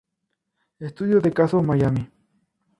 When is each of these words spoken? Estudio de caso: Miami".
Estudio 0.79 1.21
de 1.21 1.31
caso: 1.31 1.61
Miami". 1.61 2.09